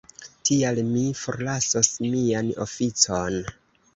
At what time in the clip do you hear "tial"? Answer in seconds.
0.49-0.79